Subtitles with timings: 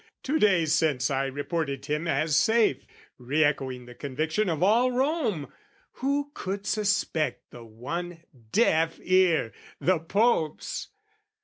[0.23, 2.87] "Two days since, I reported him as safe,
[3.19, 5.53] "Re echoing the conviction of all Rome:
[6.01, 10.87] "Who could suspect the one deaf ear the Pope's?